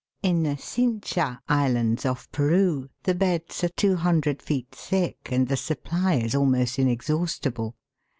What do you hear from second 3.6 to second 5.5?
are two hun dred feet thick, and